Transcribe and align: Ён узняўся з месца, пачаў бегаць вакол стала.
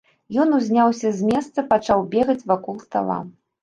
Ён 0.43 0.55
узняўся 0.59 1.13
з 1.19 1.29
месца, 1.33 1.67
пачаў 1.77 2.05
бегаць 2.19 2.41
вакол 2.51 2.85
стала. 2.91 3.25